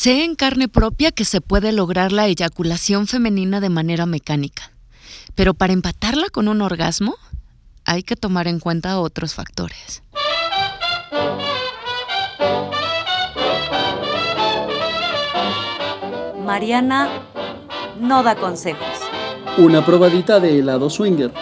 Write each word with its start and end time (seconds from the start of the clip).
Sé 0.00 0.22
en 0.22 0.36
carne 0.36 0.68
propia 0.68 1.10
que 1.10 1.24
se 1.24 1.40
puede 1.40 1.72
lograr 1.72 2.12
la 2.12 2.28
eyaculación 2.28 3.08
femenina 3.08 3.60
de 3.60 3.68
manera 3.68 4.06
mecánica, 4.06 4.70
pero 5.34 5.54
para 5.54 5.72
empatarla 5.72 6.28
con 6.30 6.46
un 6.46 6.62
orgasmo 6.62 7.16
hay 7.84 8.04
que 8.04 8.14
tomar 8.14 8.46
en 8.46 8.60
cuenta 8.60 9.00
otros 9.00 9.34
factores. 9.34 10.04
Mariana 16.46 17.08
no 17.98 18.22
da 18.22 18.36
consejos. 18.36 18.86
Una 19.56 19.84
probadita 19.84 20.38
de 20.38 20.60
helado 20.60 20.90
swinger. 20.90 21.32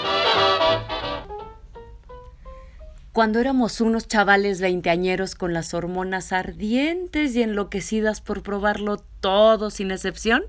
Cuando 3.17 3.41
éramos 3.41 3.81
unos 3.81 4.09
chavales 4.09 4.61
veinteañeros 4.61 5.37
con 5.37 5.55
las 5.55 5.73
hormonas 5.73 6.35
ardientes 6.35 7.35
y 7.35 7.41
enloquecidas 7.41 8.21
por 8.21 8.43
probarlo 8.43 8.99
todo 9.21 9.71
sin 9.71 9.91
excepción, 9.91 10.45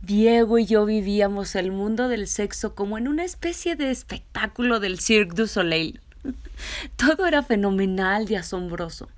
Diego 0.00 0.58
y 0.58 0.64
yo 0.64 0.86
vivíamos 0.86 1.54
el 1.54 1.70
mundo 1.70 2.08
del 2.08 2.28
sexo 2.28 2.74
como 2.74 2.96
en 2.96 3.08
una 3.08 3.24
especie 3.24 3.76
de 3.76 3.90
espectáculo 3.90 4.80
del 4.80 5.00
Cirque 5.00 5.34
du 5.34 5.46
Soleil. 5.46 6.00
Todo 6.96 7.26
era 7.26 7.42
fenomenal 7.42 8.30
y 8.30 8.36
asombroso. 8.36 9.10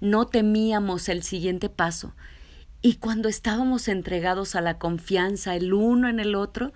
No 0.00 0.28
temíamos 0.28 1.08
el 1.08 1.24
siguiente 1.24 1.70
paso. 1.70 2.14
Y 2.82 2.98
cuando 2.98 3.28
estábamos 3.28 3.88
entregados 3.88 4.54
a 4.54 4.60
la 4.60 4.78
confianza 4.78 5.56
el 5.56 5.74
uno 5.74 6.08
en 6.08 6.20
el 6.20 6.36
otro, 6.36 6.72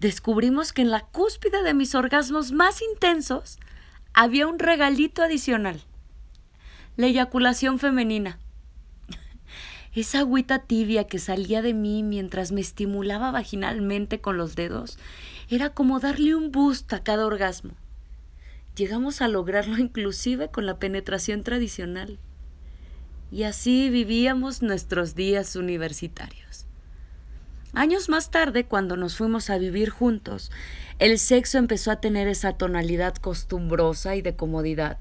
descubrimos 0.00 0.72
que 0.72 0.82
en 0.82 0.90
la 0.90 1.02
cúspide 1.02 1.62
de 1.62 1.74
mis 1.74 1.94
orgasmos 1.94 2.50
más 2.50 2.82
intensos 2.82 3.60
había 4.12 4.46
un 4.46 4.58
regalito 4.58 5.22
adicional. 5.22 5.80
La 6.96 7.06
eyaculación 7.06 7.78
femenina. 7.78 8.38
Esa 9.94 10.20
agüita 10.20 10.60
tibia 10.60 11.06
que 11.06 11.18
salía 11.18 11.62
de 11.62 11.74
mí 11.74 12.02
mientras 12.02 12.52
me 12.52 12.60
estimulaba 12.60 13.30
vaginalmente 13.30 14.20
con 14.20 14.36
los 14.36 14.56
dedos 14.56 14.98
era 15.48 15.70
como 15.70 16.00
darle 16.00 16.34
un 16.34 16.52
boost 16.52 16.92
a 16.92 17.02
cada 17.02 17.26
orgasmo. 17.26 17.72
Llegamos 18.76 19.20
a 19.20 19.28
lograrlo 19.28 19.78
inclusive 19.78 20.48
con 20.48 20.66
la 20.66 20.78
penetración 20.78 21.42
tradicional. 21.42 22.18
Y 23.32 23.44
así 23.44 23.90
vivíamos 23.90 24.62
nuestros 24.62 25.14
días 25.14 25.54
universitarios. 25.56 26.66
Años 27.72 28.08
más 28.08 28.30
tarde, 28.30 28.64
cuando 28.64 28.96
nos 28.96 29.16
fuimos 29.16 29.48
a 29.48 29.56
vivir 29.56 29.90
juntos, 29.90 30.50
el 30.98 31.20
sexo 31.20 31.56
empezó 31.58 31.92
a 31.92 32.00
tener 32.00 32.26
esa 32.26 32.54
tonalidad 32.54 33.14
costumbrosa 33.14 34.16
y 34.16 34.22
de 34.22 34.34
comodidad. 34.34 34.98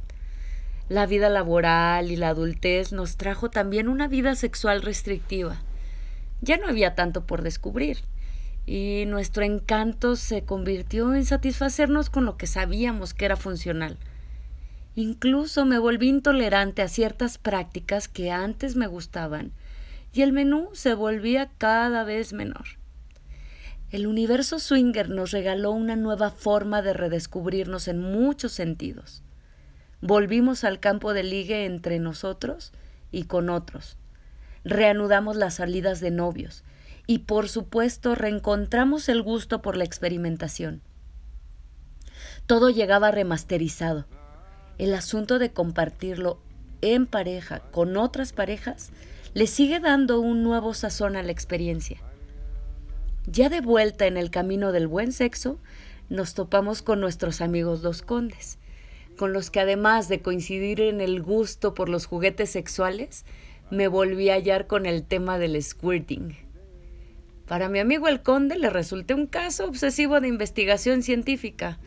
La 0.87 1.07
vida 1.07 1.29
laboral 1.29 2.11
y 2.11 2.15
la 2.15 2.29
adultez 2.29 2.91
nos 2.91 3.17
trajo 3.17 3.49
también 3.49 3.87
una 3.87 4.07
vida 4.07 4.35
sexual 4.35 4.83
restrictiva. 4.83 5.57
Ya 6.41 6.57
no 6.57 6.67
había 6.67 6.93
tanto 6.93 7.25
por 7.25 7.41
descubrir, 7.41 7.97
y 8.67 9.05
nuestro 9.07 9.43
encanto 9.43 10.15
se 10.15 10.43
convirtió 10.43 11.15
en 11.15 11.25
satisfacernos 11.25 12.11
con 12.11 12.25
lo 12.25 12.37
que 12.37 12.45
sabíamos 12.45 13.15
que 13.15 13.25
era 13.25 13.35
funcional. 13.35 13.97
Incluso 14.95 15.65
me 15.65 15.79
volví 15.79 16.07
intolerante 16.07 16.83
a 16.83 16.87
ciertas 16.87 17.39
prácticas 17.39 18.07
que 18.07 18.29
antes 18.29 18.75
me 18.75 18.85
gustaban, 18.85 19.53
y 20.11 20.21
el 20.21 20.33
menú 20.33 20.69
se 20.73 20.93
volvía 20.93 21.51
cada 21.57 22.03
vez 22.03 22.33
menor. 22.33 22.65
El 23.91 24.05
universo 24.05 24.59
swinger 24.59 25.09
nos 25.09 25.31
regaló 25.31 25.71
una 25.71 25.95
nueva 25.95 26.29
forma 26.29 26.81
de 26.81 26.93
redescubrirnos 26.93 27.87
en 27.87 27.99
muchos 27.99 28.51
sentidos. 28.51 29.23
Volvimos 30.01 30.63
al 30.63 30.79
campo 30.79 31.13
de 31.13 31.23
ligue 31.23 31.65
entre 31.65 31.99
nosotros 31.99 32.71
y 33.11 33.23
con 33.23 33.49
otros. 33.49 33.97
Reanudamos 34.63 35.35
las 35.35 35.55
salidas 35.55 35.99
de 36.01 36.11
novios 36.11 36.63
y 37.07 37.19
por 37.19 37.49
supuesto 37.49 38.13
reencontramos 38.13 39.09
el 39.09 39.23
gusto 39.23 39.63
por 39.63 39.75
la 39.75 39.83
experimentación. 39.83 40.81
Todo 42.45 42.69
llegaba 42.69 43.09
remasterizado. 43.09 44.05
El 44.77 44.93
asunto 44.93 45.39
de 45.39 45.51
compartirlo 45.51 46.39
en 46.81 47.07
pareja 47.07 47.59
con 47.71 47.97
otras 47.97 48.33
parejas 48.33 48.91
le 49.33 49.47
sigue 49.47 49.79
dando 49.79 50.19
un 50.19 50.43
nuevo 50.43 50.73
sazón 50.73 51.15
a 51.15 51.23
la 51.23 51.31
experiencia. 51.31 51.97
Ya 53.25 53.49
de 53.49 53.61
vuelta 53.61 54.07
en 54.07 54.17
el 54.17 54.31
camino 54.31 54.71
del 54.71 54.87
buen 54.87 55.11
sexo, 55.11 55.59
nos 56.09 56.33
topamos 56.33 56.81
con 56.81 56.99
nuestros 56.99 57.41
amigos 57.41 57.83
los 57.83 58.01
condes 58.01 58.59
con 59.19 59.33
los 59.33 59.51
que 59.51 59.59
además 59.59 60.07
de 60.07 60.21
coincidir 60.21 60.79
en 60.79 61.01
el 61.01 61.21
gusto 61.21 61.73
por 61.73 61.89
los 61.89 62.05
juguetes 62.05 62.51
sexuales, 62.51 63.25
me 63.69 63.89
volví 63.89 64.29
a 64.29 64.35
hallar 64.35 64.65
con 64.65 64.85
el 64.85 65.03
tema 65.03 65.37
del 65.37 65.61
squirting. 65.61 66.37
Para 67.45 67.67
mi 67.67 67.79
amigo 67.79 68.07
el 68.07 68.21
conde 68.21 68.57
le 68.57 68.69
resulté 68.69 69.13
un 69.13 69.27
caso 69.27 69.65
obsesivo 69.65 70.21
de 70.21 70.29
investigación 70.29 71.03
científica, 71.03 71.79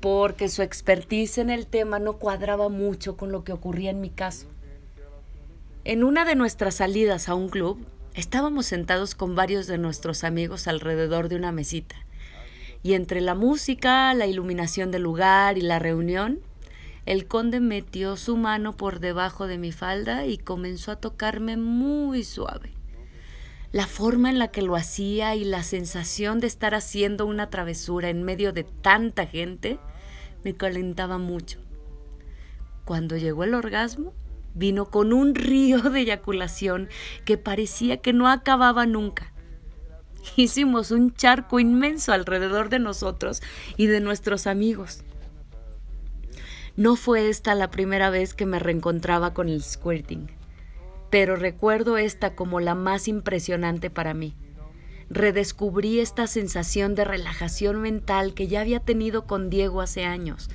porque 0.00 0.48
su 0.48 0.62
expertise 0.62 1.38
en 1.38 1.50
el 1.50 1.68
tema 1.68 2.00
no 2.00 2.14
cuadraba 2.14 2.68
mucho 2.68 3.16
con 3.16 3.30
lo 3.30 3.44
que 3.44 3.52
ocurría 3.52 3.90
en 3.90 4.00
mi 4.00 4.10
caso. 4.10 4.48
En 5.84 6.04
una 6.04 6.24
de 6.24 6.36
nuestras 6.36 6.76
salidas 6.76 7.28
a 7.28 7.34
un 7.34 7.48
club, 7.48 7.84
estábamos 8.14 8.66
sentados 8.66 9.16
con 9.16 9.34
varios 9.34 9.66
de 9.66 9.78
nuestros 9.78 10.22
amigos 10.22 10.68
alrededor 10.68 11.28
de 11.28 11.34
una 11.34 11.50
mesita, 11.50 11.96
y 12.84 12.94
entre 12.94 13.20
la 13.20 13.34
música, 13.34 14.14
la 14.14 14.28
iluminación 14.28 14.92
del 14.92 15.02
lugar 15.02 15.58
y 15.58 15.62
la 15.62 15.80
reunión, 15.80 16.38
el 17.04 17.26
conde 17.26 17.58
metió 17.58 18.16
su 18.16 18.36
mano 18.36 18.76
por 18.76 19.00
debajo 19.00 19.48
de 19.48 19.58
mi 19.58 19.72
falda 19.72 20.24
y 20.24 20.38
comenzó 20.38 20.92
a 20.92 21.00
tocarme 21.00 21.56
muy 21.56 22.22
suave. 22.22 22.70
La 23.72 23.88
forma 23.88 24.30
en 24.30 24.38
la 24.38 24.52
que 24.52 24.62
lo 24.62 24.76
hacía 24.76 25.34
y 25.34 25.42
la 25.42 25.64
sensación 25.64 26.38
de 26.38 26.46
estar 26.46 26.76
haciendo 26.76 27.26
una 27.26 27.50
travesura 27.50 28.08
en 28.08 28.22
medio 28.22 28.52
de 28.52 28.62
tanta 28.62 29.26
gente 29.26 29.80
me 30.44 30.54
calentaba 30.54 31.18
mucho. 31.18 31.58
Cuando 32.84 33.16
llegó 33.16 33.42
el 33.42 33.54
orgasmo, 33.54 34.14
vino 34.54 34.86
con 34.86 35.12
un 35.12 35.34
río 35.34 35.80
de 35.80 36.00
eyaculación 36.00 36.88
que 37.24 37.38
parecía 37.38 37.98
que 37.98 38.12
no 38.12 38.28
acababa 38.28 38.86
nunca. 38.86 39.32
Hicimos 40.36 40.90
un 40.90 41.14
charco 41.14 41.58
inmenso 41.60 42.12
alrededor 42.12 42.68
de 42.68 42.78
nosotros 42.78 43.42
y 43.76 43.86
de 43.86 44.00
nuestros 44.00 44.46
amigos. 44.46 45.04
No 46.76 46.96
fue 46.96 47.28
esta 47.28 47.54
la 47.54 47.70
primera 47.70 48.08
vez 48.08 48.32
que 48.32 48.46
me 48.46 48.58
reencontraba 48.58 49.34
con 49.34 49.48
el 49.48 49.62
squirting, 49.62 50.30
pero 51.10 51.36
recuerdo 51.36 51.98
esta 51.98 52.34
como 52.34 52.60
la 52.60 52.74
más 52.74 53.08
impresionante 53.08 53.90
para 53.90 54.14
mí. 54.14 54.34
Redescubrí 55.10 56.00
esta 56.00 56.26
sensación 56.26 56.94
de 56.94 57.04
relajación 57.04 57.80
mental 57.80 58.34
que 58.34 58.48
ya 58.48 58.60
había 58.60 58.80
tenido 58.80 59.26
con 59.26 59.50
Diego 59.50 59.80
hace 59.80 60.04
años, 60.04 60.50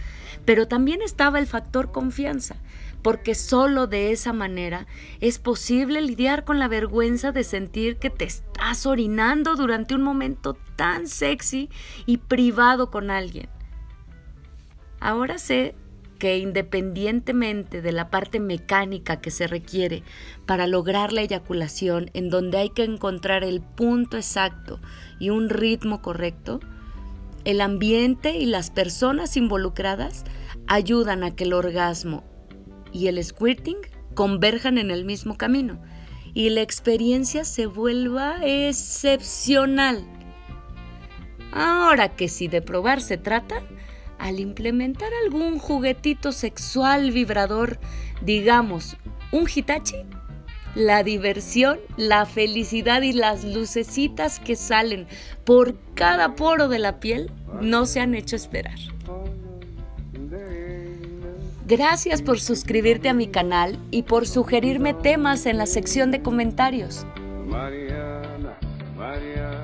pero 0.45 0.67
también 0.67 1.01
estaba 1.01 1.39
el 1.39 1.47
factor 1.47 1.91
confianza, 1.91 2.57
porque 3.01 3.35
solo 3.35 3.87
de 3.87 4.11
esa 4.11 4.33
manera 4.33 4.87
es 5.21 5.39
posible 5.39 6.01
lidiar 6.01 6.43
con 6.43 6.59
la 6.59 6.67
vergüenza 6.67 7.31
de 7.31 7.43
sentir 7.43 7.97
que 7.97 8.09
te 8.09 8.25
estás 8.25 8.85
orinando 8.85 9.55
durante 9.55 9.95
un 9.95 10.01
momento 10.01 10.57
tan 10.75 11.07
sexy 11.07 11.69
y 12.05 12.17
privado 12.17 12.91
con 12.91 13.11
alguien. 13.11 13.49
Ahora 14.99 15.37
sé 15.37 15.75
que 16.17 16.37
independientemente 16.37 17.81
de 17.81 17.91
la 17.91 18.09
parte 18.09 18.39
mecánica 18.39 19.21
que 19.21 19.31
se 19.31 19.47
requiere 19.47 20.03
para 20.45 20.67
lograr 20.67 21.13
la 21.13 21.21
eyaculación, 21.21 22.09
en 22.13 22.29
donde 22.29 22.57
hay 22.57 22.69
que 22.69 22.83
encontrar 22.83 23.43
el 23.43 23.61
punto 23.61 24.17
exacto 24.17 24.79
y 25.19 25.29
un 25.29 25.49
ritmo 25.49 26.01
correcto, 26.01 26.59
el 27.45 27.61
ambiente 27.61 28.35
y 28.37 28.45
las 28.45 28.71
personas 28.71 29.37
involucradas 29.37 30.25
ayudan 30.67 31.23
a 31.23 31.35
que 31.35 31.45
el 31.45 31.53
orgasmo 31.53 32.23
y 32.91 33.07
el 33.07 33.23
squirting 33.23 33.77
converjan 34.15 34.77
en 34.77 34.91
el 34.91 35.05
mismo 35.05 35.37
camino 35.37 35.81
y 36.33 36.49
la 36.49 36.61
experiencia 36.61 37.45
se 37.45 37.65
vuelva 37.65 38.37
excepcional. 38.43 40.05
Ahora 41.51 42.15
que 42.15 42.27
si 42.27 42.47
de 42.47 42.61
probar 42.61 43.01
se 43.01 43.17
trata, 43.17 43.63
al 44.19 44.39
implementar 44.39 45.09
algún 45.25 45.59
juguetito 45.59 46.31
sexual 46.31 47.11
vibrador, 47.11 47.79
digamos, 48.21 48.97
un 49.31 49.47
hitachi, 49.53 49.97
la 50.75 51.03
diversión, 51.03 51.79
la 51.97 52.25
felicidad 52.25 53.01
y 53.01 53.13
las 53.13 53.43
lucecitas 53.43 54.39
que 54.39 54.55
salen 54.55 55.07
por 55.43 55.75
cada 55.95 56.35
poro 56.35 56.67
de 56.67 56.79
la 56.79 56.99
piel 56.99 57.31
no 57.61 57.85
se 57.85 57.99
han 57.99 58.13
hecho 58.15 58.35
esperar. 58.35 58.77
Gracias 61.65 62.21
por 62.21 62.39
suscribirte 62.39 63.09
a 63.09 63.13
mi 63.13 63.27
canal 63.27 63.77
y 63.91 64.03
por 64.03 64.25
sugerirme 64.25 64.93
temas 64.93 65.45
en 65.45 65.57
la 65.57 65.65
sección 65.65 66.11
de 66.11 66.21
comentarios. 66.21 67.05
camino 68.97 69.56